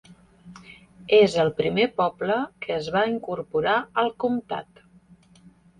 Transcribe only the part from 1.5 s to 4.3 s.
primer poble que es va incorporar al